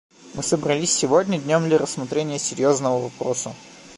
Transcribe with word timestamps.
Мы 0.33 0.41
собрались 0.41 0.91
сегодня 0.91 1.39
днем 1.39 1.65
для 1.67 1.77
рассмотрения 1.77 2.39
серьезного 2.39 3.03
вопроса. 3.03 3.53